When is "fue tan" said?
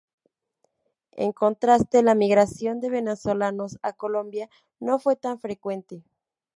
4.97-5.39